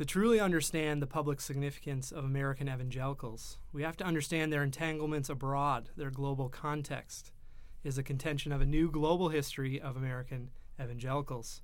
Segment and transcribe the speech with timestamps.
[0.00, 5.28] To truly understand the public significance of American evangelicals, we have to understand their entanglements
[5.28, 7.32] abroad, their global context,
[7.84, 10.52] is a contention of a new global history of American
[10.82, 11.60] evangelicals.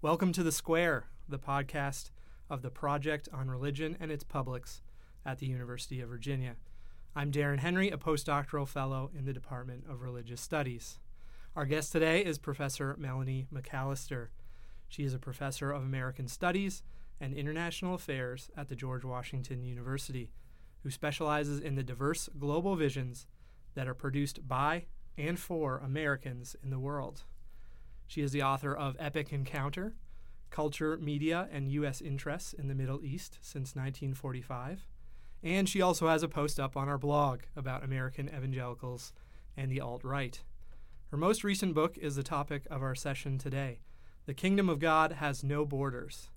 [0.00, 2.10] Welcome to The Square, the podcast
[2.48, 4.80] of the Project on Religion and its Publics
[5.26, 6.54] at the University of Virginia.
[7.16, 11.00] I'm Daryn Henry, a postdoctoral fellow in the Department of Religious Studies.
[11.56, 14.28] Our guest today is Professor Melani McAlister.
[14.86, 16.84] She is a professor of American Studies
[17.20, 20.30] and International Affairs at the George Washington University,
[20.82, 23.26] who specializes in the diverse global visions
[23.74, 24.84] that are produced by
[25.16, 27.22] and for Americans in the world.
[28.06, 29.94] She is the author of Epic Encounter
[30.50, 32.00] Culture, Media, and U.S.
[32.00, 34.86] Interests in the Middle East since 1945.
[35.42, 39.12] And she also has a post up on our blog about American evangelicals
[39.56, 40.40] and the alt right.
[41.10, 43.80] Her most recent book is the topic of our session today
[44.26, 46.30] The Kingdom of God Has No Borders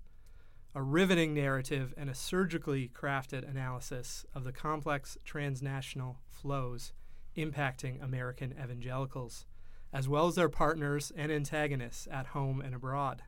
[0.76, 6.94] a riveting narrative and a surgically crafted analysis of the complex transnational flows
[7.36, 9.46] impacting American evangelicals,
[9.94, 13.24] as well as their partners and antagonists at home and abroad.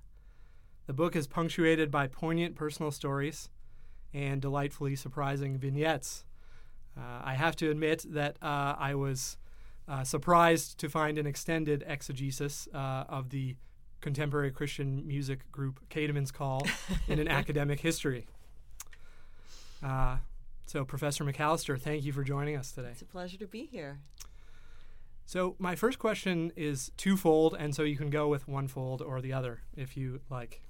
[0.87, 3.49] The book is punctuated by poignant personal stories
[4.13, 6.25] and delightfully surprising vignettes.
[6.97, 9.37] Uh, I have to admit that uh, I was
[9.87, 13.55] uh, surprised to find an extended exegesis uh, of the
[14.01, 16.65] contemporary Christian music group Caedmon's Call
[17.07, 18.27] in an academic history.
[19.83, 20.17] Uh,
[20.65, 22.89] so, Professor McAlister, thank you for joining us today.
[22.91, 23.99] It's a pleasure to be here.
[25.25, 29.21] So, my first question is twofold, and so you can go with one fold or
[29.21, 30.61] the other if you like.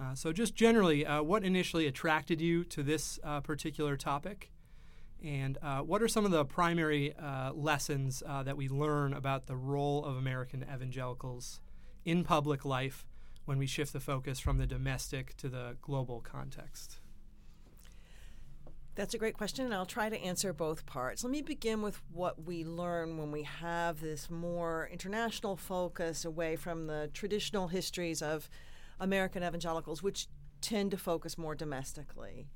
[0.00, 4.50] Uh, so, just generally, uh, what initially attracted you to this uh, particular topic?
[5.22, 9.46] And uh, what are some of the primary uh, lessons uh, that we learn about
[9.46, 11.60] the role of American evangelicals
[12.04, 13.06] in public life
[13.44, 16.98] when we shift the focus from the domestic to the global context?
[18.94, 21.24] That's a great question, and I'll try to answer both parts.
[21.24, 26.56] Let me begin with what we learn when we have this more international focus away
[26.56, 28.50] from the traditional histories of
[29.00, 30.28] American evangelicals, which
[30.60, 32.48] tend to focus more domestically.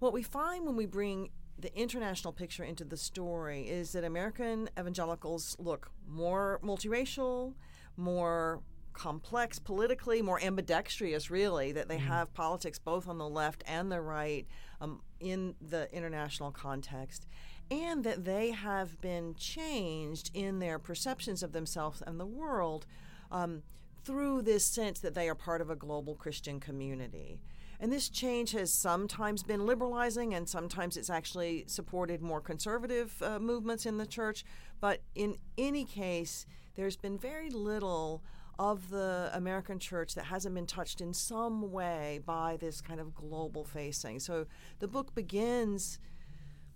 [0.00, 4.68] What we find when we bring the international picture into the story is that American
[4.78, 7.54] evangelicals look more multiracial,
[8.00, 8.62] more
[8.92, 13.92] complex politically, more ambidextrous, really, that they mm have politics both on the left and
[13.92, 14.46] the right
[14.80, 17.26] um, in the international context,
[17.70, 22.86] and that they have been changed in their perceptions of themselves and the world
[23.30, 23.62] um,
[24.02, 27.40] through this sense that they are part of a global Christian community.
[27.78, 33.38] And this change has sometimes been liberalizing, and sometimes it's actually supported more conservative uh,
[33.38, 34.44] movements in the church.
[34.80, 36.44] But in any case,
[36.80, 38.22] there's been very little
[38.58, 43.14] of the American church that hasn't been touched in some way by this kind of
[43.14, 44.18] global facing.
[44.18, 44.46] So
[44.78, 45.98] the book begins,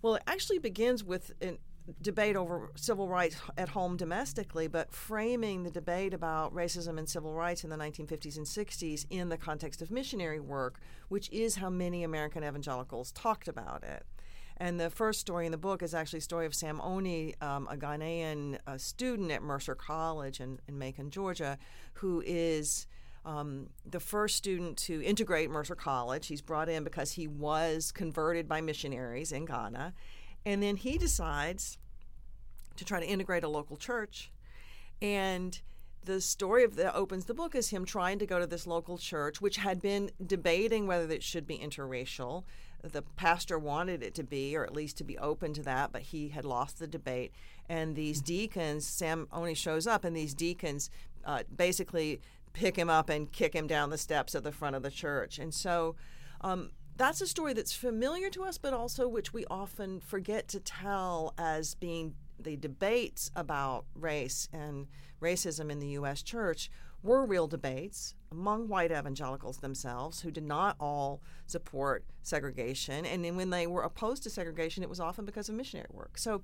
[0.03, 1.57] well, it actually begins with an
[2.01, 7.33] debate over civil rights at home domestically, but framing the debate about racism and civil
[7.33, 10.79] rights in the 1950s and 60s in the context of missionary work,
[11.09, 14.03] which is how many American evangelicals talked about it.
[14.57, 17.67] And the first story in the book is actually a story of Sam Oni, um,
[17.69, 21.57] a Ghanaian uh, student at Mercer College in, in Macon, Georgia,
[21.95, 22.87] who is
[23.25, 26.27] um, the first student to integrate Mercer College.
[26.27, 29.93] He's brought in because he was converted by missionaries in Ghana.
[30.45, 31.77] And then he decides
[32.77, 34.31] to try to integrate a local church.
[35.01, 35.59] And
[36.03, 38.97] the story of that opens the book is him trying to go to this local
[38.97, 42.43] church, which had been debating whether it should be interracial.
[42.91, 46.01] The pastor wanted it to be, or at least to be open to that, but
[46.01, 47.31] he had lost the debate.
[47.67, 50.89] And these deacons, Sam Oni shows up, and these deacons
[51.25, 52.21] uh, basically
[52.53, 55.39] pick him up and kick him down the steps of the front of the church.
[55.39, 55.95] And so
[56.41, 60.59] um, that's a story that's familiar to us, but also which we often forget to
[60.59, 64.87] tell as being the debates about race and
[65.21, 66.21] racism in the U.S.
[66.21, 66.69] church
[67.05, 73.05] were real debates among white evangelicals themselves who did not all support segregation.
[73.05, 76.17] And then when they were opposed to segregation, it was often because of missionary work.
[76.17, 76.41] So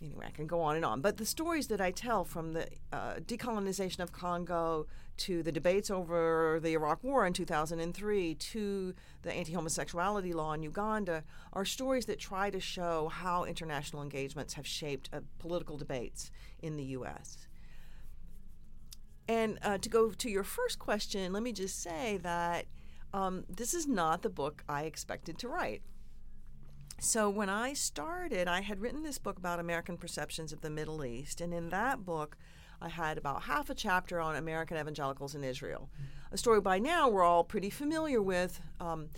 [0.00, 1.00] anyway, I can go on and on.
[1.00, 4.86] But the stories that I tell from the uh, decolonization of Congo
[5.18, 10.62] to the debates over the Iraq War in 2003 to the anti homosexuality law in
[10.62, 16.30] Uganda are stories that try to show how international engagements have shaped uh, political debates
[16.62, 17.48] in the U.S.
[19.30, 22.66] And uh, to go to your first question, let me just say that
[23.14, 25.82] um, this is not the book I expected to write.
[26.98, 31.04] So when I started, I had written this book about American perceptions of the Middle
[31.04, 32.36] East, and in that book,
[32.82, 35.90] I had about half a chapter on American evangelicals in Israel,
[36.32, 38.60] a story by now we're all pretty familiar with.
[38.80, 39.10] Um,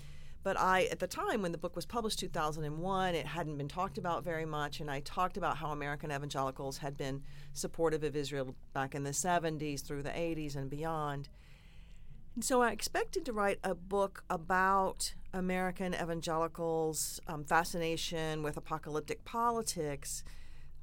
[0.42, 3.96] but I, at the time when the book was published, 2001, it hadn't been talked
[3.96, 7.22] about very much, and I talked about how American evangelicals had been
[7.52, 11.28] supportive of Israel back in the 70s through the 80s and beyond.
[12.34, 19.24] And so I expected to write a book about American evangelicals' um, fascination with apocalyptic
[19.24, 20.24] politics.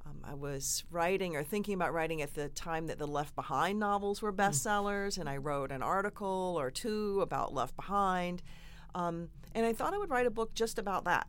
[0.06, 3.78] Um, I was writing or thinking about writing at the time that the Left Behind
[3.78, 4.40] novels were hmm.
[4.40, 8.42] bestsellers, and I wrote an article or two about Left Behind.
[8.94, 11.28] Um, and I thought I would write a book just about that.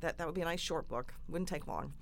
[0.00, 1.94] That that would be a nice short book, wouldn't take long.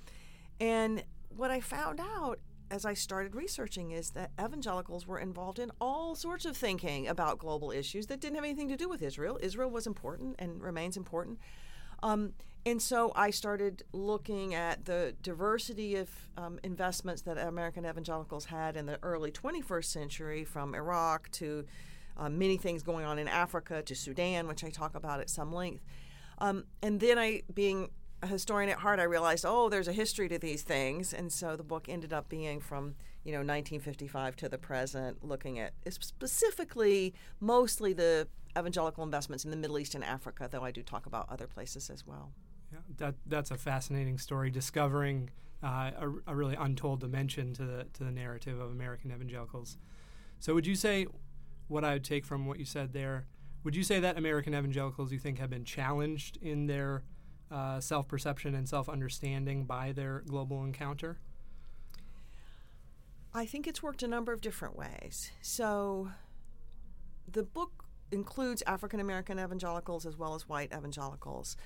[0.61, 5.71] And what I found out as I started researching is that evangelicals were involved in
[5.81, 9.39] all sorts of thinking about global issues that didn't have anything to do with Israel.
[9.41, 11.39] Israel was important and remains important.
[12.03, 12.35] Um,
[12.67, 18.77] and so I started looking at the diversity of um, investments that American evangelicals had
[18.77, 21.65] in the early 21st century, from Iraq to
[22.19, 25.53] uh, many things going on in Africa to Sudan, which I talk about at some
[25.53, 25.85] length.
[26.39, 27.91] Um, and then I, being
[28.23, 31.57] a historian at heart, I realized, oh, there's a history to these things, and so
[31.57, 32.95] the book ended up being from
[33.25, 39.57] you know 1955 to the present, looking at specifically mostly the evangelical investments in the
[39.57, 42.33] Middle East and Africa, though I do talk about other places as well.
[42.73, 45.31] Yeah, that that's a fascinating story, discovering
[45.63, 49.79] uh, a, a, really untold dimension to the to the narrative of American evangelicals.
[50.41, 51.07] So, would you say
[51.69, 53.27] what I would take from what you said there?
[53.65, 57.03] Would you say that American evangelicals you think have been challenged in their
[57.51, 61.19] uh, self perception and self understanding by their global encounter?
[63.35, 65.31] I think it's worked a number of different ways.
[65.43, 66.11] So,
[67.31, 71.57] the book includes African American evangelicals as well as white evangelicals.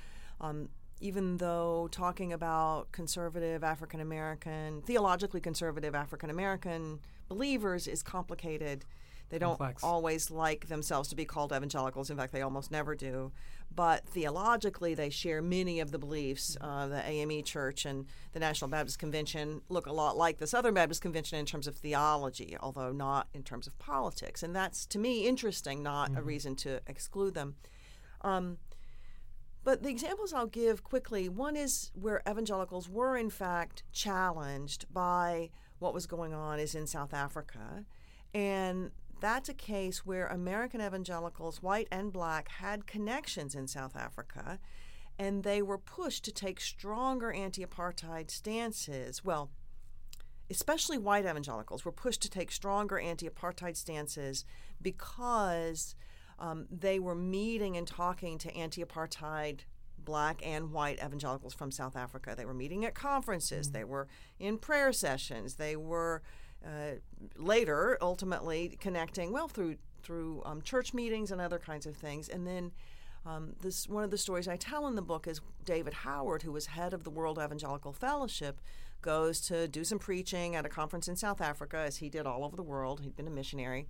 [0.40, 0.70] Um,
[1.00, 8.84] even though talking about conservative African American, theologically conservative African American believers is complicated,
[9.32, 9.82] they don't Complex.
[9.82, 12.10] always like themselves to be called evangelicals.
[12.10, 13.32] In fact, they almost never do.
[13.74, 16.58] But theologically, they share many of the beliefs.
[16.60, 20.74] Uh, the AME Church and the National Baptist Convention look a lot like the Southern
[20.74, 24.42] Baptist Convention in terms of theology, although not in terms of politics.
[24.42, 26.18] And that's, to me, interesting, not mm-hmm.
[26.18, 27.54] a reason to exclude them.
[28.20, 28.58] Um,
[29.64, 35.48] but the examples I'll give quickly one is where evangelicals were, in fact, challenged by
[35.78, 37.86] what was going on, is in South Africa.
[38.34, 38.90] And
[39.22, 44.58] that's a case where American evangelicals, white and black, had connections in South Africa,
[45.18, 49.24] and they were pushed to take stronger anti apartheid stances.
[49.24, 49.50] Well,
[50.50, 54.44] especially white evangelicals were pushed to take stronger anti apartheid stances
[54.82, 55.94] because
[56.38, 59.60] um, they were meeting and talking to anti apartheid
[60.04, 62.34] black and white evangelicals from South Africa.
[62.36, 63.78] They were meeting at conferences, mm-hmm.
[63.78, 64.08] they were
[64.40, 66.22] in prayer sessions, they were
[66.64, 66.96] uh,
[67.36, 72.28] later ultimately connecting well through through um, church meetings and other kinds of things.
[72.28, 72.72] And then
[73.24, 76.52] um, this one of the stories I tell in the book is David Howard, who
[76.52, 78.60] was head of the World Evangelical Fellowship,
[79.00, 82.44] goes to do some preaching at a conference in South Africa, as he did all
[82.44, 83.00] over the world.
[83.00, 83.86] He'd been a missionary,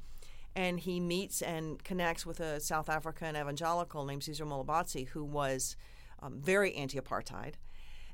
[0.54, 5.76] and he meets and connects with a South African evangelical named Caesar Molebatsi, who was
[6.20, 7.54] um, very anti-apartheid,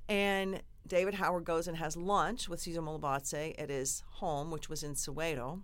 [0.09, 4.83] and David Howard goes and has lunch with Caesar Molebatsi at his home, which was
[4.83, 5.61] in Soweto.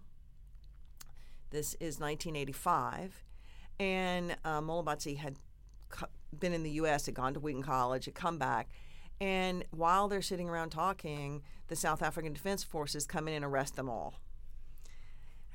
[1.50, 3.24] This is 1985.
[3.80, 4.60] And uh,
[5.18, 5.36] had
[6.38, 8.68] been in the U.S., had gone to Wheaton College, had come back.
[9.20, 13.76] And while they're sitting around talking, the South African Defense Forces come in and arrest
[13.76, 14.20] them all.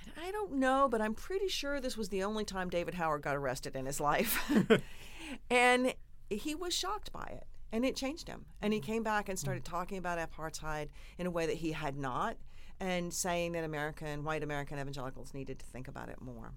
[0.01, 3.21] And I don't know, but I'm pretty sure this was the only time David Howard
[3.21, 4.49] got arrested in his life.
[5.51, 5.93] and
[6.29, 8.45] he was shocked by it and it changed him.
[8.61, 11.97] And he came back and started talking about apartheid in a way that he had
[11.97, 12.37] not,
[12.79, 16.53] and saying that American, white American evangelicals needed to think about it more.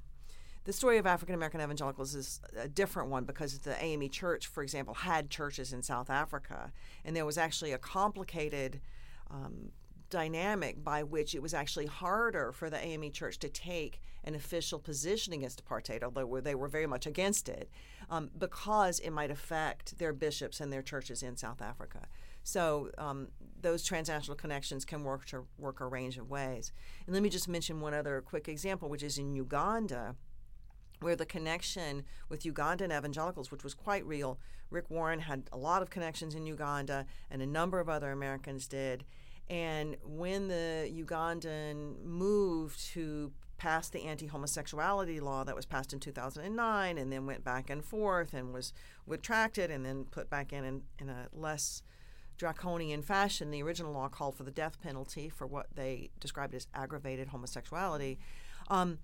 [0.65, 4.63] The story of African American evangelicals is a different one because the AME Church, for
[4.63, 6.71] example, had churches in South Africa,
[7.05, 8.81] and there was actually a complicated
[9.29, 9.73] um,
[10.13, 14.79] dynamic by which it was actually harder for the AME Church to take an official
[14.79, 17.71] position against apartheid, although they were very much against it,
[18.11, 22.07] um, because it might affect their bishops and their churches in South Africa.
[22.45, 23.29] So um,
[23.61, 26.73] those transnational connections can work to work a range of ways.
[27.07, 30.15] And let me just mention one other quick example, which is in Uganda,
[31.01, 34.39] where the connection with Ugandan evangelicals, which was quite real,
[34.71, 38.69] Rick Warren had a lot of connections in Uganda, and a number of other Americans
[38.69, 39.05] did.
[39.53, 46.01] And when the Ugandan moved to pass the anti homosexuality law that was passed in
[46.01, 48.73] 2009 and then went back and forth and was
[49.07, 51.83] retracted and then put back in in, in a less
[52.39, 53.51] draconian fashion.
[53.51, 58.19] The original law called for the death penalty for what they described as aggravated homosexuality.
[58.69, 59.01] Um,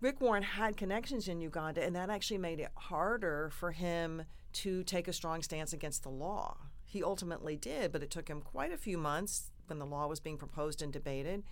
[0.00, 4.22] Rick Warren had connections in Uganda, and that actually made it harder for him
[4.52, 6.58] to take a strong stance against the law.
[6.92, 10.20] He ultimately did, but it took him quite a few months when the law was
[10.20, 11.42] being proposed and debated.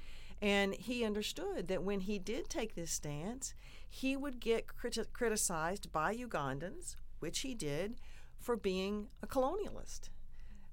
[0.42, 3.54] And he understood that when he did take this stance,
[3.88, 7.97] he would get criti- criticized by Ugandans, which he did,
[8.38, 10.11] for being a colonialist.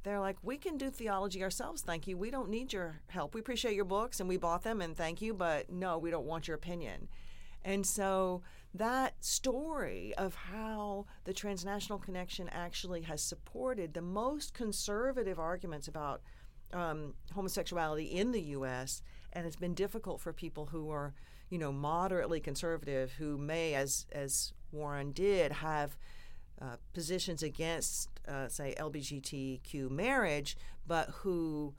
[0.03, 2.17] They're like, we can do theology ourselves, thank you.
[2.17, 3.35] We don't need your help.
[3.35, 6.25] We appreciate your books and we bought them and thank you, but no, we don't
[6.25, 7.07] want your opinion.
[7.63, 8.41] And so
[8.77, 16.21] that story of how the transnational connection actually has supported the most conservative arguments about
[16.73, 19.01] um, homosexuality in the U.S.
[19.33, 21.13] and it's been difficult for people who are,
[21.49, 25.97] you know, moderately conservative who may, as as Warren did, have
[26.61, 31.73] uh, positions against, uh, say, LGBTQ marriage, but who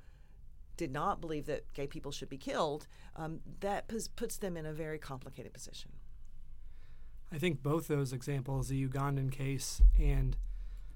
[0.76, 2.87] did not believe that gay people should be killed,
[3.17, 5.90] um, that puts them in a very complicated position.
[7.32, 10.37] I think both those examples, the Ugandan case and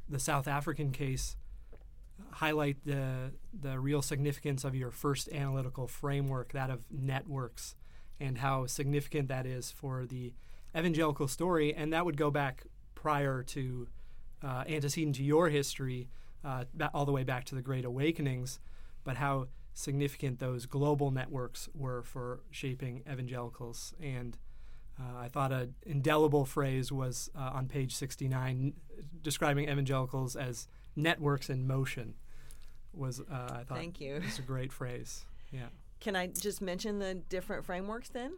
[0.08, 1.36] the South African case,
[2.30, 7.74] highlight the the real significance of your first analytical framework, that of networks,
[8.18, 10.32] and how significant that is for the
[10.76, 11.74] evangelical story.
[11.74, 13.88] And that would go back prior to
[14.42, 16.08] uh, antecedent to your history,
[16.44, 18.58] uh, all the way back to the Great Awakenings,
[19.04, 23.94] but how significant those global networks were for shaping evangelicals.
[24.00, 24.38] And
[25.00, 28.75] uh, I thought an indelible phrase was uh, on page 69
[29.22, 32.14] describing evangelicals as networks in motion.
[32.92, 34.20] Was uh, I thought Thank you.
[34.22, 35.25] It's a great phrase.
[35.50, 35.68] Yeah.
[36.00, 38.32] Can I just mention the different frameworks then?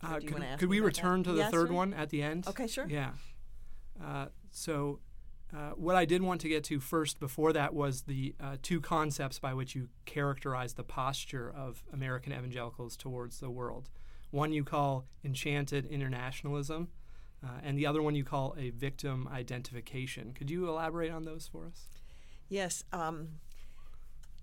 [0.00, 1.30] Uh, could, could we return that?
[1.30, 2.46] to the Yes, third one at the end?
[2.46, 2.86] Okay, sure.
[2.88, 3.12] Yeah.
[4.02, 5.00] Uh, so,
[5.52, 8.80] uh, what I did want to get to first before that was the uh, two
[8.80, 13.88] concepts by which you characterize the posture of American evangelicals towards the world.
[14.30, 16.88] One you call enchanted internationalism,
[17.42, 20.32] uh, and the other one you call a victim identification.
[20.32, 21.86] Could you elaborate on those for us?
[22.48, 22.84] Yes.
[22.92, 23.28] Um,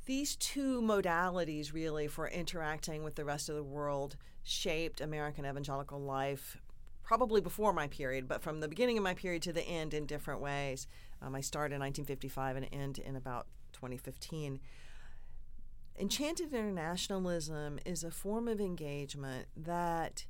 [0.06, 6.00] these two modalities, really, for interacting with the rest of the world, shaped American evangelical
[6.00, 6.58] life
[7.04, 10.06] probably before my period, but from the beginning of my period to the end in
[10.06, 10.88] different ways.
[11.22, 14.60] Um, I started in 1955 and end in about 2015.
[15.98, 20.26] Enchanted internationalism is a form of engagement that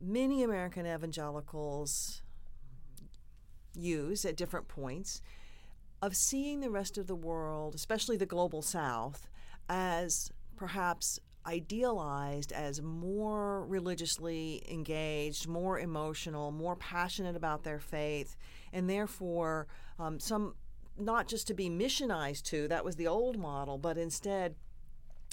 [0.00, 2.22] many American evangelicals
[3.74, 5.20] use at different points
[6.00, 9.28] of seeing the rest of the world, especially the global south,
[9.68, 18.36] as perhaps idealized as more religiously engaged, more emotional, more passionate about their faith,
[18.72, 19.66] and therefore
[19.98, 20.54] um, some
[20.96, 24.56] not just to be missionized to, that was the old model, but instead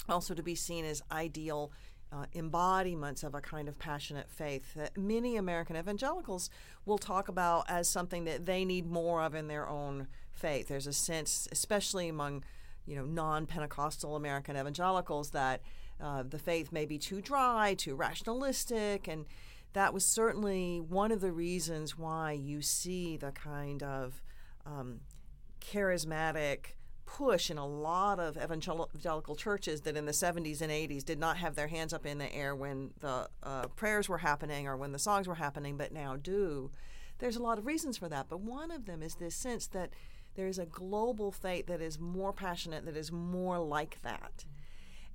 [0.08, 1.72] also to be seen as ideal
[2.12, 6.50] uh, embodiments of a kind of passionate faith that many American evangelicals
[6.84, 10.68] will talk about as something that they need more of in their own faith.
[10.68, 12.44] There's a sense, especially among
[12.86, 15.62] you know non-Pentecostal American evangelicals, that
[16.00, 19.26] uh, the faith may be too dry, too rationalistic, and
[19.72, 24.22] that was certainly one of the reasons why you see the kind of
[24.64, 25.00] um,
[25.60, 26.75] charismatic
[27.06, 31.36] push in a lot of evangelical churches that in the 70s and 80s did not
[31.38, 34.92] have their hands up in the air when the uh, prayers were happening or when
[34.92, 36.70] the songs were happening, but now do.
[37.18, 39.90] There's a lot of reasons for that, but one of them is this sense that
[40.34, 44.44] there is a global faith that is more passionate, that is more like that.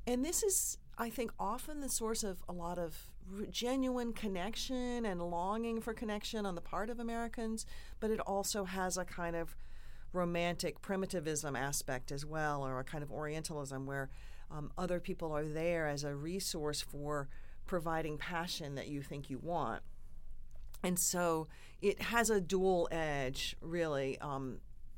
[0.08, 3.08] And this is, I think, often the source of a lot of
[3.52, 7.66] genuine connection and longing for connection on the part of Americans,
[8.00, 9.56] but it also has a kind of
[10.14, 14.10] romantic primitivism aspect as well, or a kind of Orientalism where
[14.50, 17.30] um, other people are there as a resource for
[17.66, 19.82] providing passion that you think you want.
[20.84, 21.48] And so
[21.82, 24.58] it has a dual edge, really, um,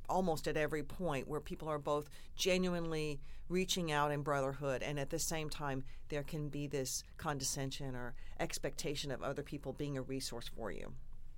[0.10, 5.10] almost at every point, where people are both genuinely reaching out in brotherhood, and at
[5.10, 10.02] the same time, there can be this condescension or expectation of other people being a
[10.02, 10.94] resource for you.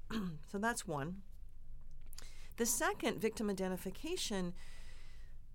[0.51, 1.21] so that's one.
[2.57, 4.53] The second, victim identification,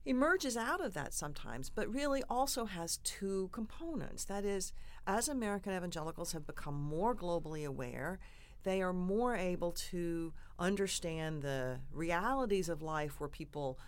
[0.05, 4.25] emerges out of that sometimes, but really also has two components.
[4.25, 4.73] That is,
[5.07, 8.19] as American evangelicals have become more globally aware,
[8.63, 13.79] they are more able to understand the realities of life where people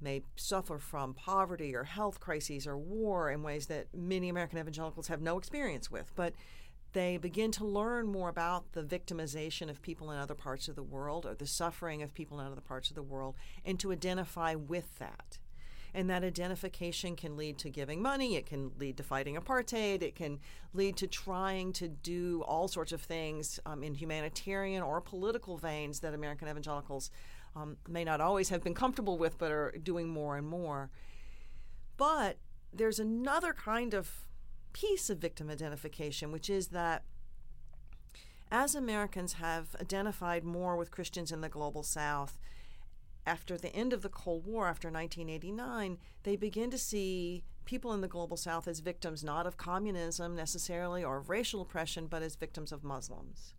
[0.00, 5.08] may suffer from poverty or health crises or war in ways that many American evangelicals
[5.08, 6.12] have no experience with.
[6.14, 6.34] But
[6.96, 10.82] they begin to learn more about the victimization of people in other parts of the
[10.82, 13.34] world or the suffering of people in other parts of the world
[13.66, 15.36] and to identify with that.
[15.92, 20.14] And that identification can lead to giving money, it can lead to fighting apartheid, it
[20.14, 20.40] can
[20.72, 26.00] lead to trying to do all sorts of things um, in humanitarian or political veins
[26.00, 27.10] that American evangelicals
[27.54, 30.88] um, may not always have been comfortable with, but are doing more and more.
[31.98, 32.38] But
[32.72, 34.26] there's another kind of
[34.76, 37.02] piece of victim identification, which is that
[38.50, 42.38] as Americans have identified more with Christians in the global south,
[43.26, 48.02] after the end of the Cold War, after 1989, they begin to see people in
[48.02, 52.36] the global south as victims not of communism necessarily or of racial oppression, but as
[52.36, 53.54] victims of Muslims.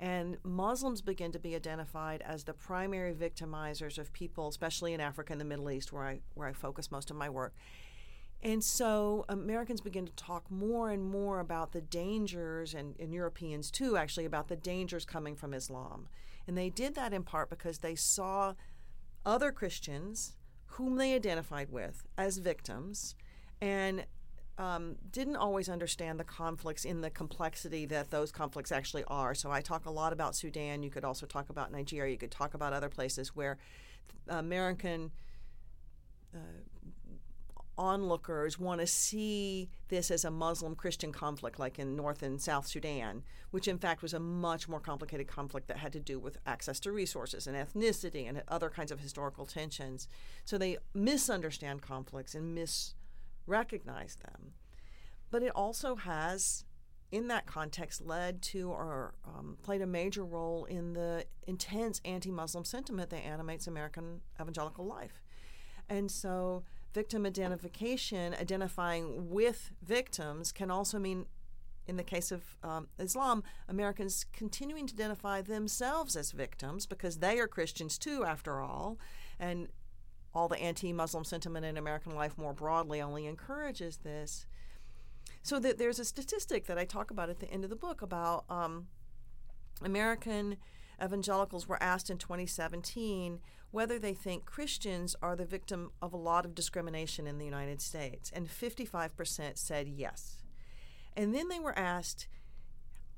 [0.00, 5.32] And Muslims begin to be identified as the primary victimizers of people, especially in Africa
[5.32, 7.54] and the Middle East, where I, where I focus most of my work.
[8.46, 13.72] And so Americans begin to talk more and more about the dangers, and, and, Europeans
[13.72, 16.06] too, actually, about the dangers coming from Islam.
[16.46, 18.54] And they did that in part because they saw
[19.24, 20.36] other Christians
[20.66, 23.16] whom they identified with as victims
[23.60, 24.06] and
[24.58, 29.34] um, didn't always understand the conflicts in the complexity that those conflicts actually are.
[29.34, 30.84] So I talk a lot about Sudan.
[30.84, 32.12] You could also talk about Nigeria.
[32.12, 33.58] You could talk about other places where
[34.28, 35.10] American
[36.32, 36.38] uh,
[37.78, 42.66] onlookers want to see this as a Muslim Christian conflict, like in North and South
[42.66, 46.38] Sudan, which in fact was a much more complicated conflict that had to do with
[46.46, 50.08] access to resources and ethnicity and other kinds of historical tensions.
[50.44, 54.52] So they misunderstand conflicts and misrecognize them.
[55.30, 56.64] But it also has,
[57.10, 62.30] in that context, led to or um, played a major role in the intense anti
[62.30, 65.22] Muslim sentiment that animates American evangelical life.
[65.88, 66.64] And so
[66.96, 71.26] victim identification, identifying with victims, can also mean,
[71.86, 77.38] in the case of um, Islam, Americans continuing to identify themselves as victims because they
[77.38, 78.96] are Christians too, after all.
[79.38, 79.68] And
[80.34, 84.46] all the anti Muslim sentiment in American life more broadly only encourages this.
[85.42, 88.00] So that there's a statistic that I talk about at the end of the book
[88.00, 88.86] about um,
[89.82, 90.56] American
[91.02, 96.44] evangelicals were asked in 2017 whether they think Christians are the victim of a lot
[96.44, 100.38] of discrimination in the United States, and 55% said yes.
[101.16, 102.28] And then they were asked,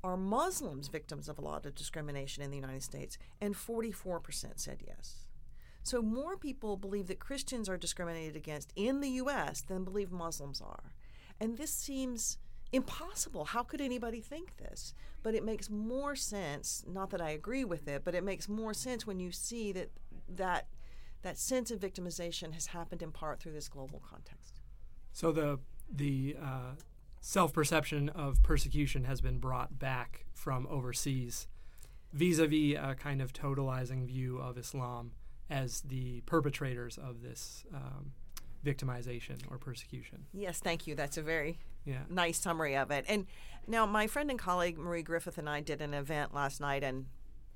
[0.03, 3.17] are Muslims victims of a lot of discrimination in the United States?
[3.41, 4.21] And 44%
[4.55, 5.27] said yes.
[5.83, 9.61] So more people believe that Christians are discriminated against in the U.S.
[9.61, 10.93] than believe Muslims are.
[11.39, 12.37] And this seems
[12.71, 13.45] impossible.
[13.45, 14.93] How could anybody think this?
[15.23, 18.73] But it makes more sense, not that I agree with it, but it makes more
[18.73, 19.89] sense when you see that
[20.37, 20.67] that
[21.21, 24.59] that sense of victimization has happened in part through this global context.
[25.11, 25.59] So the
[25.91, 26.75] the uh,
[27.19, 31.47] self perception of persecution has been brought back from overseas,
[32.13, 35.11] vis-a-vis a kind of totalizing view of Islam
[35.49, 38.11] as the perpetrators of this um,
[38.65, 40.25] victimization or persecution.
[40.33, 40.95] Yes, thank you.
[40.95, 42.03] That's a very yeah.
[42.09, 43.05] nice summary of it.
[43.07, 43.25] And
[43.67, 47.05] now, my friend and colleague Marie Griffith and I did an event last night, and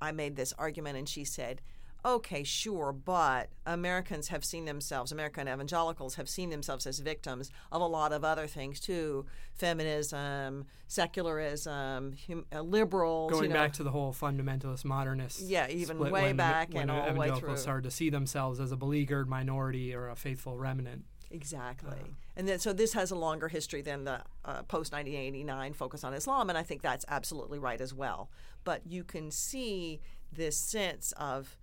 [0.00, 1.60] I made this argument, and she said,
[2.04, 7.80] okay, sure, but Americans have seen themselves, American evangelicals have seen themselves as victims of
[7.80, 13.30] a lot of other things too feminism, secularism, hum, uh, liberals.
[13.30, 13.54] Going you know.
[13.54, 15.40] back to the whole fundamentalist modernist.
[15.40, 17.36] Yeah, even way back when, and when all the way through.
[17.36, 21.04] Evangelicals started to see themselves as a beleaguered minority or a faithful remnant.
[21.30, 21.90] Exactly.
[21.90, 26.04] Uh, and then, so this has a longer history than the uh, post 1989 focus
[26.04, 28.30] on Islam, and I think that's absolutely right as well.
[28.62, 30.00] But you can see
[30.32, 31.56] this sense of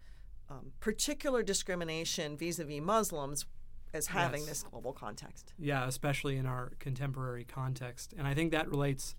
[0.51, 3.45] um, particular discrimination vis-a-vis Muslims
[3.93, 4.49] as having yes.
[4.49, 5.53] this global context.
[5.59, 9.15] Yeah, especially in our contemporary context, and I think that relates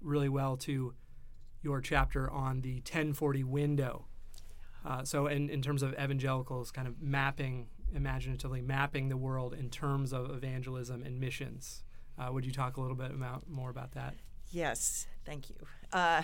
[0.00, 0.94] really well to
[1.62, 4.06] your chapter on the 1040 window.
[4.84, 9.70] Uh, so, in, in terms of evangelicals, kind of mapping imaginatively mapping the world in
[9.70, 11.82] terms of evangelism and missions.
[12.18, 14.14] Uh, would you talk a little bit about, more about that?
[14.50, 15.56] Yes, thank you.
[15.92, 16.22] Uh,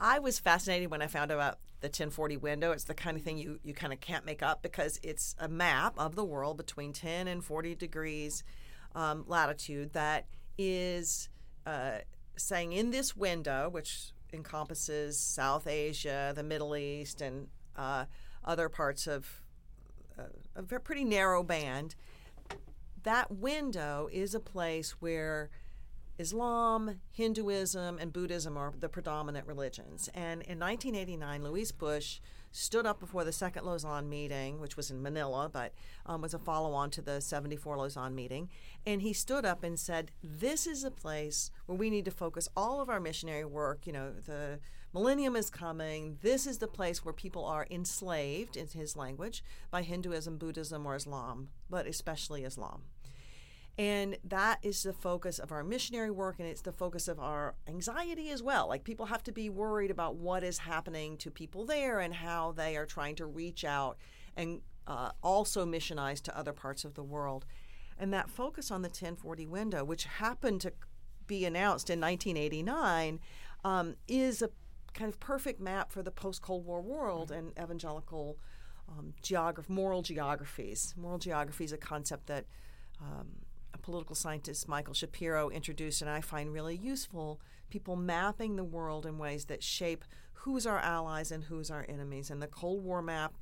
[0.00, 2.72] I was fascinated when I found out the 1040 window.
[2.72, 5.48] It's the kind of thing you, you kind of can't make up because it's a
[5.48, 8.44] map of the world between 10 and 40 degrees
[8.94, 11.28] um, latitude that is
[11.66, 11.98] uh,
[12.36, 18.04] saying in this window, which encompasses South Asia, the Middle East, and uh,
[18.44, 19.42] other parts of
[20.18, 20.22] uh,
[20.56, 21.94] a pretty narrow band.
[23.02, 25.50] That window is a place where
[26.18, 30.08] Islam, Hinduism, and Buddhism are the predominant religions.
[30.14, 35.00] And in 1989, Luis Bush stood up before the second Lausanne meeting, which was in
[35.02, 35.72] Manila, but
[36.06, 38.48] um, was a follow on to the 74 Lausanne meeting.
[38.84, 42.48] And he stood up and said, This is a place where we need to focus
[42.56, 44.58] all of our missionary work, you know, the
[44.92, 46.18] millennium is coming.
[46.22, 50.96] This is the place where people are enslaved, in his language, by Hinduism, Buddhism, or
[50.96, 52.82] Islam, but especially Islam.
[53.78, 57.54] And that is the focus of our missionary work, and it's the focus of our
[57.68, 58.66] anxiety as well.
[58.66, 62.50] Like, people have to be worried about what is happening to people there and how
[62.50, 63.96] they are trying to reach out
[64.36, 67.46] and uh, also missionize to other parts of the world.
[67.96, 70.72] And that focus on the 1040 window, which happened to
[71.28, 73.20] be announced in 1989,
[73.64, 74.50] um, is a
[74.92, 78.38] kind of perfect map for the post Cold War world and evangelical
[78.88, 80.94] um, geograph- moral geographies.
[80.96, 82.46] Moral geography is a concept that
[83.00, 83.28] um,
[83.88, 87.40] political scientist, Michael Shapiro, introduced, and I find really useful.
[87.70, 92.28] People mapping the world in ways that shape who's our allies and who's our enemies.
[92.30, 93.32] And the Cold War map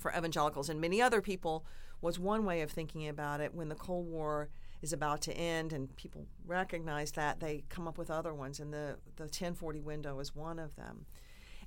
[0.00, 1.64] for evangelicals and many other people
[2.00, 3.54] was one way of thinking about it.
[3.54, 4.48] When the Cold War
[4.82, 8.72] is about to end and people recognize that, they come up with other ones, and
[8.72, 11.06] the, the 1040 window is one of them.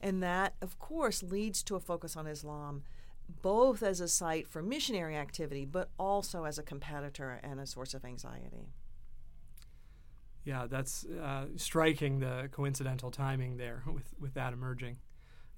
[0.01, 2.83] And that, of course, leads to a focus on Islam,
[3.41, 7.93] both as a site for missionary activity, but also as a competitor and a source
[7.93, 8.73] of anxiety.
[10.43, 14.97] Yeah, that's uh, striking the coincidental timing there with, with that emerging.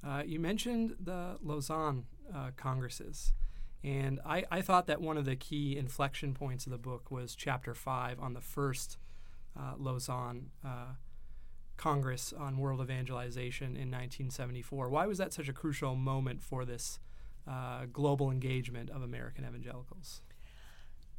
[0.06, 3.34] Uh, you mentioned the Lausanne uh, congresses.
[3.84, 7.36] And I, I thought that one of the key inflection points of the book was
[7.36, 8.98] chapter five on the first
[9.58, 10.94] uh, Lausanne uh,
[11.78, 14.90] Congress on World Evangelization in 1974.
[14.90, 17.00] Why was that such a crucial moment for this
[17.48, 20.22] uh, global engagement of American evangelicals?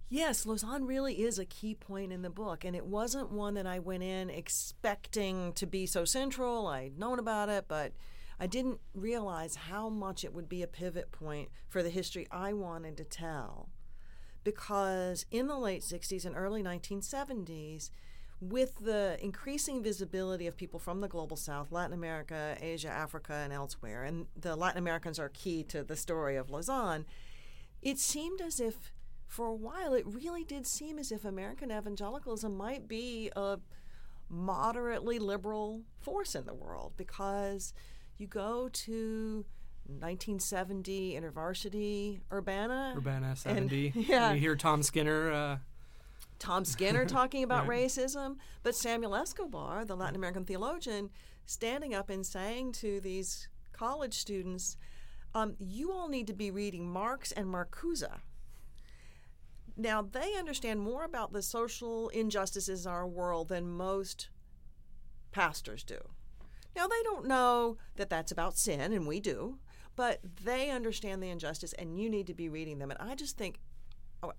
[0.09, 3.67] Yes, Lausanne really is a key point in the book, and it wasn't one that
[3.67, 6.67] I went in expecting to be so central.
[6.67, 7.93] I'd known about it, but
[8.39, 12.53] I didn't realize how much it would be a pivot point for the history I
[12.53, 13.71] wanted to tell.
[14.45, 17.89] Because in the late 60s and early 1970s,
[18.43, 23.53] with the increasing visibility of people from the global south, Latin America, Asia, Africa, and
[23.53, 27.07] elsewhere, and the Latin Americans are key to the story of Lausanne,
[27.83, 28.93] it seemed as if,
[29.29, 33.61] for a while, it really did seem as if American evangelicalism might be a
[34.29, 37.73] moderately liberal force in the world because
[38.19, 39.45] you go to
[39.87, 42.95] 1970 InterVarsity Urbana.
[42.97, 43.93] Urbana 70.
[43.95, 44.33] And, yeah.
[44.33, 45.31] You hear Tom Skinner.
[45.31, 45.57] Uh,
[46.43, 47.85] Tom Skinner talking about Right.
[47.87, 51.09] racism, but Samuel Escobar, the Latin American theologian,
[51.47, 54.77] standing up and saying to these college students,
[55.35, 58.03] um, you all need to be reading Marx and Marcuse.
[59.77, 64.29] Now, they understand more about the social injustices in our world than most
[65.31, 65.99] pastors do.
[66.75, 69.59] Now, they don't know that that's about sin, and we do,
[69.95, 72.91] but they understand the injustice, and you need to be reading them.
[72.91, 73.61] And I just think,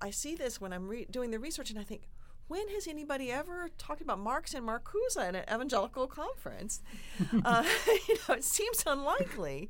[0.01, 2.03] I see this when I'm re- doing the research, and I think,
[2.47, 6.81] when has anybody ever talked about Marx and Marcuse at an evangelical conference?
[7.45, 7.63] uh,
[8.07, 9.69] you know, it seems unlikely.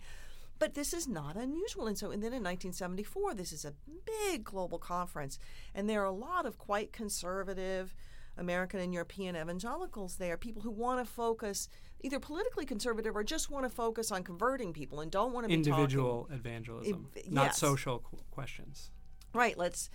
[0.59, 1.87] But this is not unusual.
[1.87, 3.73] And so, and then in 1974, this is a
[4.05, 5.39] big global conference,
[5.75, 7.95] and there are a lot of quite conservative
[8.37, 11.69] American and European evangelicals there, people who want to focus
[12.01, 15.47] either politically conservative or just want to focus on converting people and don't want to
[15.49, 17.57] be talking- individual evangelism, If- not yes.
[17.57, 18.89] social qu- questions.
[19.33, 19.89] Right, let's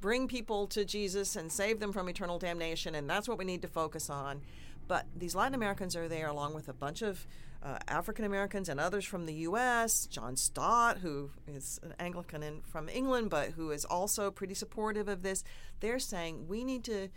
[0.00, 3.62] bring people to Jesus and save them from eternal damnation, and that's what we need
[3.62, 4.40] to focus on.
[4.86, 7.26] But these Latin Americans are there along with a bunch of
[7.62, 10.06] uh, African Americans and others from the U.S.
[10.06, 15.22] John Stott, who is an Anglican from England, but who is also pretty supportive of
[15.22, 15.42] this.
[15.80, 17.08] They're saying we need to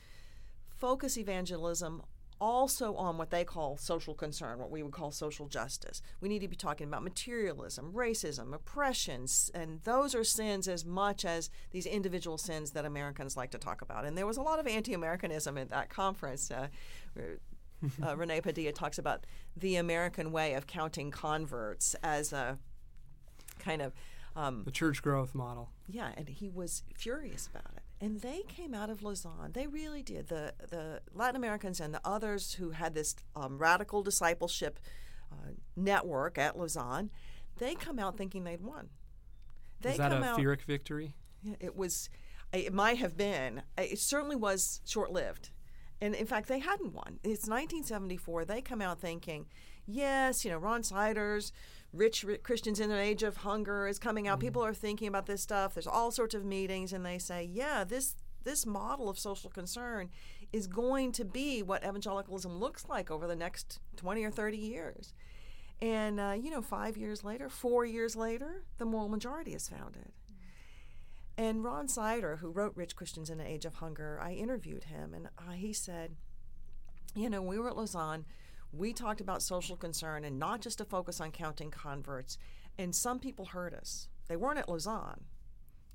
[0.69, 2.03] focus evangelism
[2.39, 6.01] also on what they call social concern, what we would call social justice.
[6.21, 11.25] We need to be talking about materialism, racism, oppressions, and those are sins as much
[11.25, 14.05] as these individual sins that Americans like to talk about.
[14.05, 16.51] And there was a lot of anti Americanism at that conference.
[16.51, 16.67] Uh,
[17.17, 17.21] uh,
[18.15, 22.57] René Padilla talks about the American way of counting converts as a
[23.59, 23.93] kind of
[24.35, 25.69] um, The church growth model.
[25.87, 27.83] yeah, and he was furious about it.
[27.99, 29.51] And they came out of Lausanne.
[29.53, 30.27] They really did.
[30.27, 34.79] The the Latin Americans and the others who had this um, radical discipleship
[35.31, 37.09] uh, network at Lausanne,
[37.57, 38.89] they come out thinking they'd won.
[39.81, 40.37] They Is that a come out.
[40.37, 41.15] Pyrrhic victory?
[41.43, 42.09] Yeah, It was,
[42.53, 43.63] it might have been.
[43.77, 45.51] It certainly was short lived.
[45.99, 47.19] And in fact, they hadn't won.
[47.23, 48.45] It's 1974.
[48.45, 49.47] They come out thinking,
[49.85, 51.51] yes, you know, Ron Sider's,
[51.97, 54.39] rich, ri Christians in an age of hunger is coming out.
[54.39, 55.73] People are thinking about this stuff.
[55.73, 60.09] There's all sorts of meetings, and they say, yeah, this this model of social concern
[60.53, 65.13] is going to be what evangelicalism looks like over the next 20 or 30 years.
[65.81, 70.13] And, uh, you know, five years later, four years later, the moral majority is founded.
[71.37, 75.13] And Ron Sider, who wrote Rich Christians in an Age of Hunger, I interviewed him
[75.13, 76.15] and uh, he said,
[77.13, 78.25] You know, we were at Lausanne.
[78.71, 82.37] We talked about social concern and not just a focus on counting converts.
[82.77, 84.07] And some people heard us.
[84.27, 85.23] They weren't at Lausanne.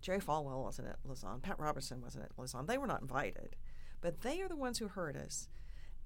[0.01, 1.41] Jerry Falwell wasn't at Lausanne.
[1.41, 2.67] Pat Robertson wasn't at Lausanne.
[2.67, 3.57] They were not invited.
[4.01, 5.49] But they are the ones who heard us.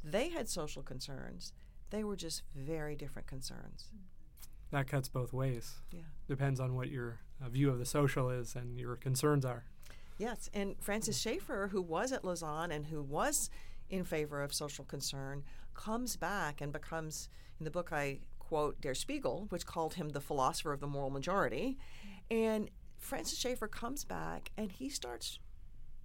[0.05, 1.53] They had social concerns.
[1.91, 3.91] They were just very different concerns.
[4.71, 5.77] That cuts both ways.
[5.93, 6.01] Yeah.
[6.29, 9.65] Depends on what your uh, view of the social is and your concerns are.
[10.19, 13.51] Yes, and Francis Schaeffer, who was at Lausanne and who was
[13.89, 15.45] in favor of social concern,
[15.77, 17.29] comes back and becomes,
[17.61, 21.11] in the book I quote Der Spiegel, which called him the philosopher of the moral
[21.11, 21.79] majority.
[22.31, 25.39] And Francis Schaeffer comes back and he starts,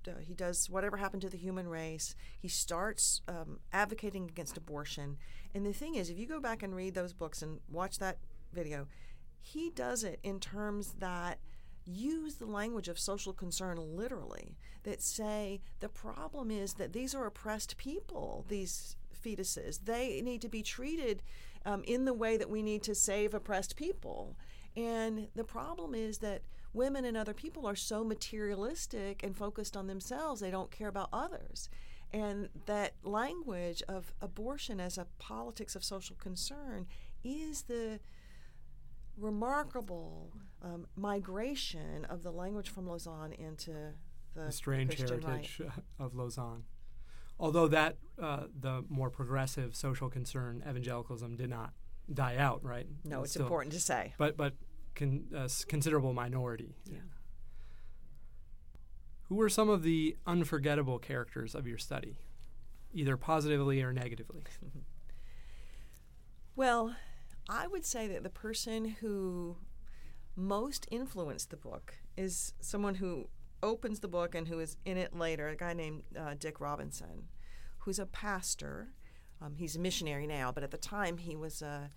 [0.07, 2.15] uh, he does whatever happened to the human race.
[2.39, 5.17] He starts um, advocating against abortion.
[5.53, 8.17] And the thing is, if you go back and read those books and watch that
[8.53, 8.87] video,
[9.39, 11.39] he does it in terms that
[11.85, 17.25] use the language of social concern literally, that say the problem is that these are
[17.25, 19.85] oppressed people, these fetuses.
[19.85, 21.21] They need to be treated
[21.65, 24.35] um, in the way that we need to save oppressed people.
[24.75, 29.87] And the problem is that women and other people are so materialistic and focused on
[29.87, 31.69] themselves, they don't care about others.
[32.13, 36.87] And that language of abortion as a politics of social concern
[37.23, 37.99] is the
[39.17, 43.71] remarkable um, migration of the language from Lausanne into
[44.35, 45.69] the, The strange Christian heritage right.
[45.99, 46.63] of Lausanne.
[47.41, 51.73] Although that, uh, the more progressive social concern, evangelicalism, did not
[52.13, 52.85] die out, right?
[53.03, 54.13] No, it's still- important to say.
[54.19, 54.53] But, but
[54.95, 56.75] con, uh, considerable minority.
[56.85, 56.99] Yeah.
[59.23, 62.17] Who were some of the unforgettable characters of your study,
[62.93, 64.43] either positively or negatively?
[66.53, 66.95] Well,
[67.49, 69.55] I would say that the person who
[70.35, 73.29] most influenced the book is someone who
[73.63, 77.27] opens the book and who is in it later, a guy named uh, Dick Robinson,
[77.79, 78.93] who's a pastor.
[79.41, 81.87] Um, he's a missionary now, but at the time he was uh,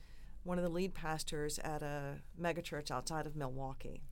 [0.44, 4.02] one of the lead pastors at a megachurch outside of Milwaukee.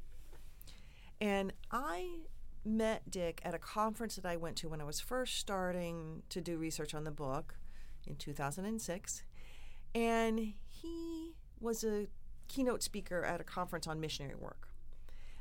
[1.20, 2.20] And I
[2.64, 6.40] met Dick at a conference that I went to when I was first starting to
[6.40, 7.54] do research on the book
[8.06, 9.22] in 2006.
[9.94, 12.06] And he was a
[12.48, 14.68] keynote speaker at a conference on missionary work.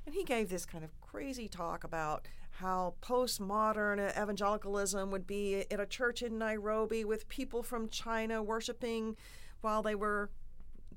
[0.05, 5.79] And he gave this kind of crazy talk about how postmodern evangelicalism would be at
[5.79, 9.15] a church in Nairobi with people from China worshiping
[9.61, 10.29] while they were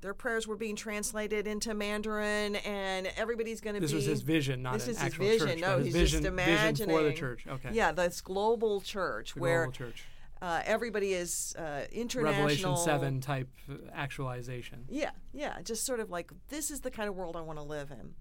[0.01, 4.21] their prayers were being translated into Mandarin and everybody's going to be This was his
[4.21, 5.47] vision, not this an is his vision.
[5.47, 5.59] church.
[5.61, 7.45] No, his he's vision, just vision for the imagining- church.
[7.47, 7.69] Okay.
[7.71, 10.03] Yeah, this global church The where global church.
[10.41, 12.43] uh, everybody is uh, international.
[12.43, 13.47] Revelation 7 type
[13.93, 14.85] actualization.
[14.89, 17.63] Yeah, yeah, just sort of like this is the kind of world I want to
[17.63, 18.13] live in.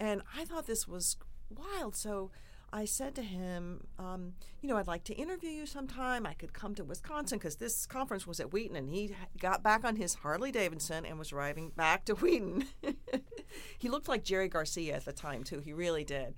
[0.00, 1.18] And I thought this was
[1.50, 1.94] wild.
[1.94, 2.30] So
[2.72, 4.32] I said to him, um,
[4.62, 6.26] you know, I'd like to interview you sometime.
[6.26, 9.84] I could come to Wisconsin because this conference was at Wheaton, and he got back
[9.84, 12.66] on his Harley Davidson and was riding back to Wheaton.
[13.78, 15.60] he looked like Jerry Garcia at the time, too.
[15.60, 16.34] He really did.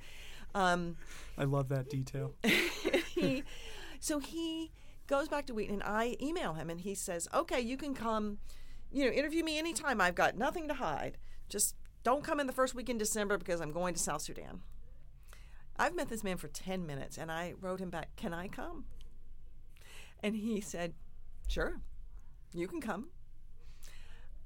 [0.55, 0.97] Um,
[1.39, 2.35] I love that detail.
[2.43, 3.45] he,
[4.01, 4.73] so he
[5.07, 8.39] goes back to Wheaton, and I email him, and he says, "Okay, you can come,
[8.91, 10.01] you know, interview me anytime.
[10.01, 11.19] I've got nothing to hide.
[11.49, 14.63] Just don't come in the first week in December because I'm going to South Sudan."
[15.77, 18.85] I've met this man for ten minutes, and I wrote him back, "Can I come?"
[20.23, 20.95] And he said,
[21.49, 21.81] "Sure,
[22.53, 23.11] you can come."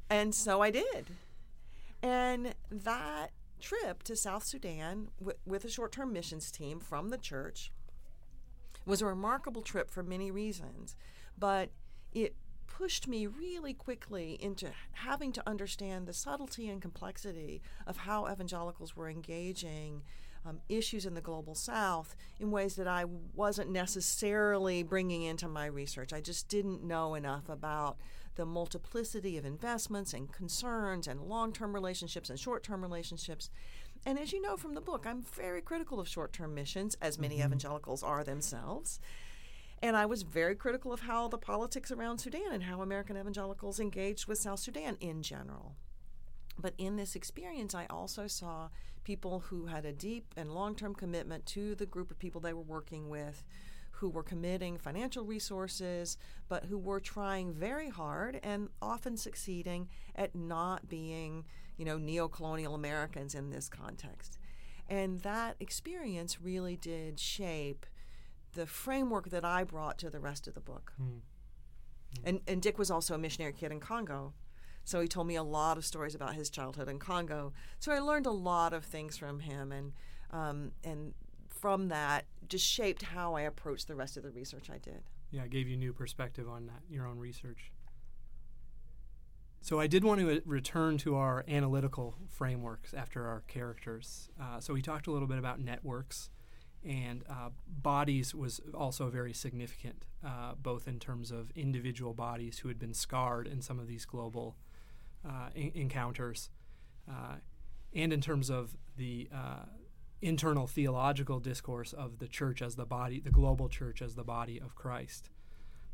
[0.08, 1.16] And so I did.
[2.02, 5.10] And that trip to South Sudan
[5.44, 7.72] with a short term missions team from the church
[8.84, 10.94] was a remarkable trip for many reasons,
[11.36, 11.70] but
[12.12, 12.36] it
[12.76, 18.94] pushed me really quickly into having to understand the subtlety and complexity of how evangelicals
[18.94, 20.02] were engaging
[20.44, 25.66] um, issues in the global south in ways that I wasn't necessarily bringing into my
[25.66, 26.12] research.
[26.12, 27.96] I just didn't know enough about
[28.36, 33.48] the multiplicity of investments and concerns and long term relationships and short term relationships.
[34.04, 37.18] And as you know from the book, I'm very critical of short term missions, as
[37.18, 39.00] many evangelicals are themselves.
[39.82, 43.78] And I was very critical of how the politics around Sudan and how American evangelicals
[43.78, 45.74] engaged with South Sudan in general.
[46.58, 48.70] But in this experience, I also saw
[49.04, 52.54] people who had a deep and long term commitment to the group of people they
[52.54, 53.44] were working with,
[53.92, 56.16] who were committing financial resources,
[56.48, 61.44] but who were trying very hard and often succeeding at not being,
[61.76, 64.38] you know, neo colonial Americans in this context.
[64.88, 67.86] And that experience really did shape
[68.56, 70.92] the framework that I brought to the rest of the book.
[70.96, 71.18] Hmm.
[72.24, 74.32] And, and Dick was also a missionary kid in Congo.
[74.84, 77.52] So he told me a lot of stories about his childhood in Congo.
[77.78, 79.92] So I learned a lot of things from him, and
[80.30, 81.12] um, and
[81.48, 85.02] from that just shaped how I approached the rest of the research I did.
[85.32, 87.72] Yeah, it gave you new perspective on that, your own research.
[89.60, 94.30] So I did want to uh, return to our analytical frameworks after our characters.
[94.40, 96.30] Uh, so we talked a little bit about networks,
[96.86, 102.68] and uh, bodies was also very significant, uh, both in terms of individual bodies who
[102.68, 104.56] had been scarred in some of these global
[105.28, 106.50] uh, in- encounters,
[107.10, 107.36] uh,
[107.94, 109.28] and in terms of the
[110.22, 114.60] internal theological discourse of the church as the body, the global church as the body
[114.60, 115.28] of Christ.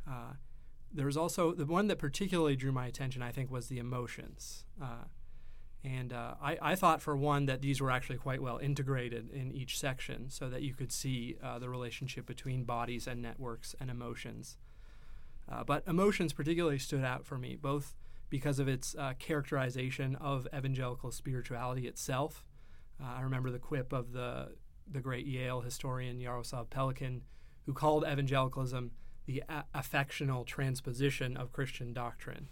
[0.09, 0.35] Uh,
[0.93, 4.65] there was also the one that particularly drew my attention, I think, was the emotions.
[5.85, 9.51] And uh, I, I, thought, for one, that these were actually quite well integrated in
[9.51, 13.91] each section so that you could see uh, the relationship between bodies and networks and
[13.91, 14.59] emotions.
[15.51, 17.97] Uh, but emotions particularly stood out for me, both
[18.31, 22.45] because of its uh, characterization of evangelical spirituality itself.
[23.03, 24.53] Uh, I remember the quip of the,
[24.91, 27.23] the great Yale historian Jaroslav Pelikan,
[27.67, 28.93] who called evangelicalism
[29.27, 32.49] the a- affectional transposition of Christian doctrine.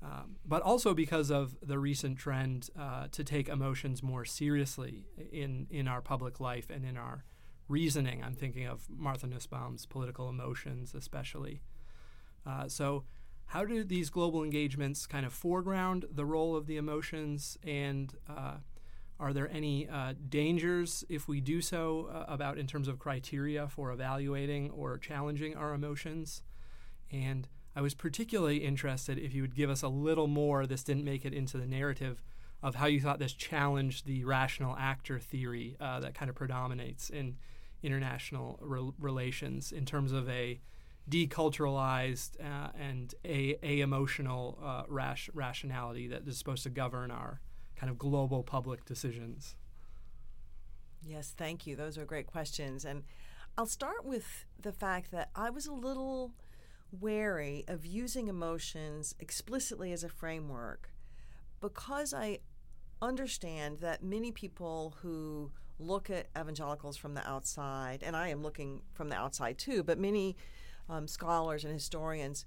[0.00, 5.66] Um, but also because of the recent trend uh, to take emotions more seriously in,
[5.70, 7.24] in our public life and in our
[7.68, 8.22] reasoning.
[8.22, 11.62] I'm thinking of Martha Nussbaum's political emotions, especially.
[12.46, 13.04] Uh, so,
[13.46, 18.58] how do these global engagements kind of foreground the role of the emotions and uh,
[19.20, 23.66] are there any uh, dangers if we do so uh, about in terms of criteria
[23.66, 26.42] for evaluating or challenging our emotions?
[27.10, 31.04] And I was particularly interested if you would give us a little more, this didn't
[31.04, 32.20] make it into the narrative,
[32.60, 37.08] of how you thought this challenged the rational actor theory uh, that kind of predominates
[37.08, 37.36] in
[37.84, 40.58] international re- relations in terms of a
[41.08, 47.40] deculturalized uh, and a, a emotional uh, rash- rationality that is supposed to govern our
[47.76, 49.54] kind of global public decisions?
[51.00, 51.76] Yes, thank you.
[51.76, 52.84] Those are great questions.
[52.84, 53.04] And
[53.56, 56.32] I'll start with the fact that I was a little
[56.92, 60.90] wary of using emotions explicitly as a framework
[61.60, 62.38] because I
[63.02, 68.82] understand that many people who look at evangelicals from the outside, and I am looking
[68.92, 70.36] from the outside too, but many
[70.88, 72.44] um, scholars and historians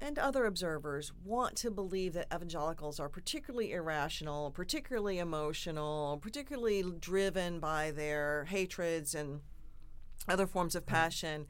[0.00, 7.60] and other observers want to believe that evangelicals are particularly irrational, particularly emotional, particularly driven
[7.60, 9.40] by their hatreds and
[10.28, 11.46] other forms of passion.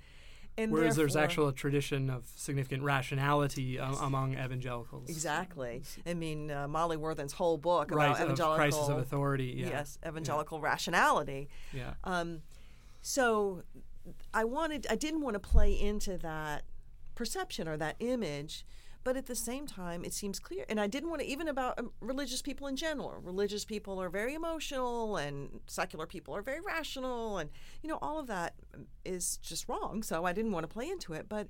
[0.58, 5.10] And Whereas there's actual a tradition of significant rationality uh, among evangelicals.
[5.10, 5.82] Exactly.
[6.06, 9.54] I mean, uh, Molly Worthen's whole book right, about evangelical crisis of authority.
[9.58, 9.68] Yeah.
[9.68, 10.64] Yes, evangelical yeah.
[10.64, 11.48] rationality.
[11.74, 11.94] Yeah.
[12.04, 12.40] Um,
[13.02, 13.64] so
[14.32, 16.62] I wanted, I didn't want to play into that
[17.14, 18.64] perception or that image
[19.06, 21.78] but at the same time it seems clear and i didn't want to even about
[21.78, 23.14] um, religious people in general.
[23.22, 27.48] Religious people are very emotional and secular people are very rational and
[27.84, 31.12] you know all of that um, just wrong so i didn't want to play into
[31.12, 31.26] it.
[31.28, 31.46] But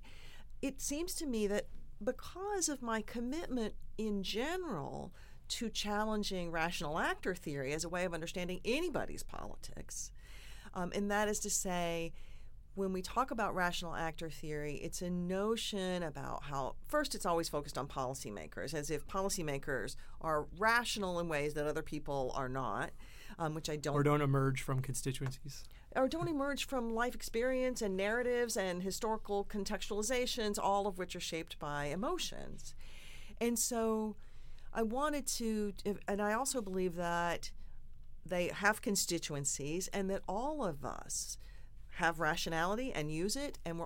[0.60, 1.68] it seems to me that
[2.04, 5.14] because of my commitment in general
[5.48, 10.10] to challenging rational actor theory as a way of understanding anybody's politics
[10.74, 12.12] um, and that is to say
[12.76, 17.48] when we talk about rational actor theory, it's a notion about how, first, it's always
[17.48, 22.90] focused on policymakers, as if policymakers are rational in ways that other people are not,
[23.38, 23.94] um, which I don't.
[23.94, 25.64] Or don't emerge from constituencies.
[25.96, 31.20] Or don't emerge from life experience and narratives and historical contextualizations, all of which are
[31.20, 32.74] shaped by emotions.
[33.40, 34.16] And so
[34.74, 35.72] I wanted to,
[36.06, 37.50] and I also believe that
[38.26, 41.38] they have constituencies and that all of us
[41.96, 43.82] have rationality and use it, and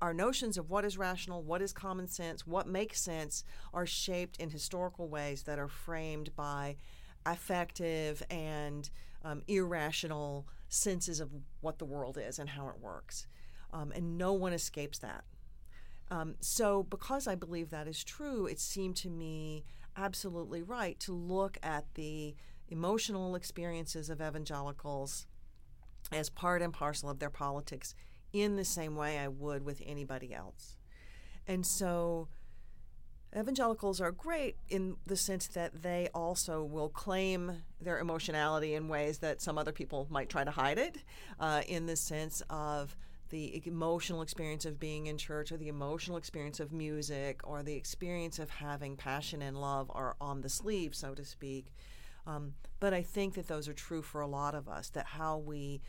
[0.00, 3.42] our notions of what is rational, what is common sense, what makes sense
[3.72, 6.76] are shaped in historical ways that are framed by
[7.24, 8.90] affective and
[9.24, 13.26] um, irrational senses of what the world is and how it works.
[13.72, 15.24] Um, and no one escapes that.
[16.10, 19.64] Um, so, because I believe that is true, it seemed to me
[19.96, 22.34] absolutely right to look at the
[22.68, 25.26] emotional experiences of evangelicals
[26.14, 27.94] as part and parcel of their politics
[28.32, 30.76] in the same way I would with anybody else.
[31.46, 32.28] And so
[33.36, 39.18] evangelicals are great in the sense that they also will claim their emotionality in ways
[39.18, 40.98] that some other people might try to hide it,
[41.40, 42.96] uh, in the sense of
[43.30, 47.74] the emotional experience of being in church or the emotional experience of music or the
[47.74, 51.72] experience of having passion and love are on the sleeve, so to speak.
[52.26, 55.38] Um, but I think that those are true for a lot of us, that how
[55.38, 55.80] we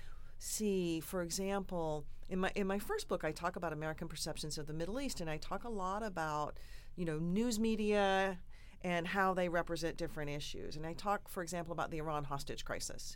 [0.43, 4.67] see, for example, in my in my first book, I talk about American perceptions of
[4.67, 6.57] the Middle East, and I talk a lot about
[6.95, 8.39] you know news media
[8.83, 10.75] and how they represent different issues.
[10.75, 13.15] And I talk, for example, about the Iran hostage crisis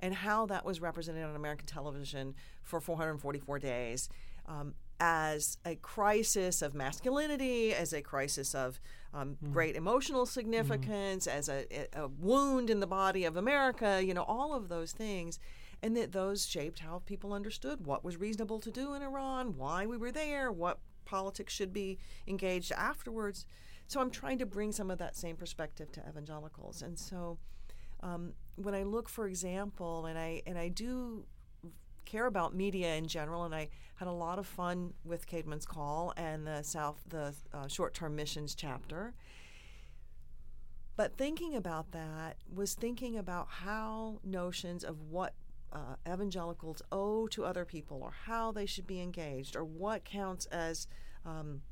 [0.00, 4.10] and how that was represented on American television for 444 days.
[4.44, 8.78] Um, as a crisis of masculinity, as a crisis of
[9.14, 9.52] um, Mm.
[9.52, 11.64] great emotional significance, as a,
[11.94, 15.38] a wound in the body of America, you know, all of those things.
[15.86, 19.86] And that those shaped how people understood what was reasonable to do in Iran, why
[19.86, 23.46] we were there, what politics should be engaged afterwards.
[23.86, 26.82] So I'm trying to bring some of that same perspective to evangelicals.
[26.82, 27.38] And so
[28.00, 31.24] um, when I look, for example, and I and I do
[32.04, 36.12] care about media in general, and I had a lot of fun with Caedmon's Call
[36.16, 39.14] and the South, the uh, short-term missions chapter.
[40.96, 45.34] But thinking about that was thinking about how notions of what
[45.72, 50.46] uh, evangelicals owe to other people, or how they should be engaged, or what counts
[50.46, 50.86] as
[51.24, 51.62] um,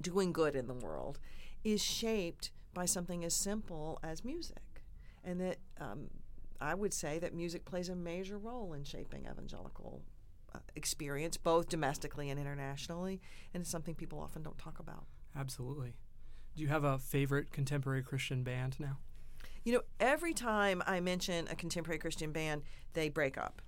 [0.00, 1.18] doing good in the world,
[1.62, 4.82] is shaped by something as simple as music,
[5.22, 6.10] and that um,
[6.60, 10.02] I would say that music plays a major role in shaping evangelical
[10.54, 13.20] uh, experience, both domestically and internationally,
[13.52, 15.04] and it's something people often don't talk about.
[15.36, 15.94] Absolutely.
[16.54, 18.98] Do you have a favorite contemporary Christian band now?
[19.64, 22.62] You know, every time I mention a contemporary Christian band,
[22.92, 23.62] they break up.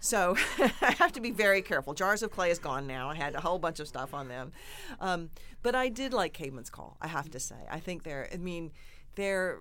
[0.00, 0.36] So
[0.80, 1.94] I have to be very careful.
[1.94, 3.10] Jars of Clay is gone now.
[3.10, 4.52] I had a whole bunch of stuff on them.
[4.98, 5.30] Um,
[5.62, 7.66] but I did like Caedmon's Call, I have to say.
[7.70, 8.72] I think they're, I mean,
[9.14, 9.58] they're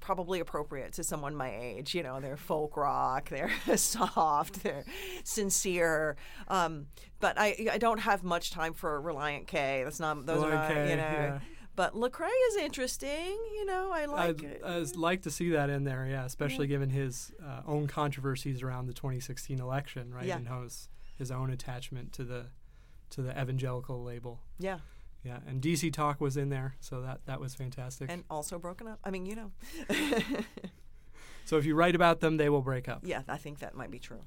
[0.00, 1.94] probably appropriate to someone my age.
[1.94, 4.84] You know, they're folk rock, they're soft, they're
[5.24, 6.16] sincere.
[6.48, 6.86] Um,
[7.20, 9.82] but I, I don't have much time for Relient K.
[9.84, 11.02] That's not, those Relient are not, K, you know.
[11.02, 11.38] yeah.
[11.76, 13.38] But Lecrae is interesting.
[13.54, 14.62] You know, I like I'd, it.
[14.64, 18.86] I'd like to see that in there, yeah, especially given his uh, own controversies around
[18.86, 20.24] the 2016 election, right?
[20.24, 20.38] Yeah.
[20.38, 22.46] And his, his own attachment to the
[23.10, 24.40] to the evangelical label.
[24.58, 24.78] yeah.
[25.24, 28.08] Yeah, and DC Talk was in there, so that that was fantastic.
[28.12, 29.00] and also broken up.
[29.02, 29.50] I mean, you know.
[31.44, 33.00] so if you write about them, they will break up.
[33.02, 34.22] yeah, I think that might be true.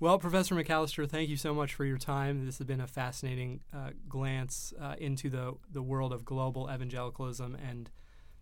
[0.00, 2.44] Well, Professor McAlister, thank you so much for your time.
[2.44, 7.56] This has been a fascinating uh, glance uh, into the, the world of global evangelicalism
[7.56, 7.90] and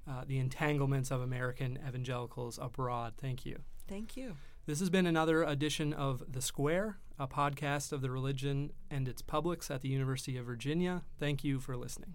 [0.09, 3.15] uh, the entanglements of American evangelicals abroad.
[3.21, 3.61] Thank you.
[3.87, 4.37] Thank you.
[4.67, 9.21] This has been another edition of The Square, a podcast of the religion and its
[9.21, 11.03] publics at the University of Virginia.
[11.19, 12.15] Thank you for listening.